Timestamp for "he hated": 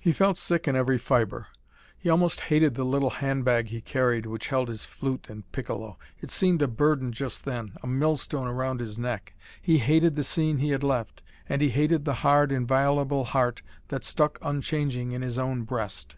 9.60-10.16, 11.60-12.06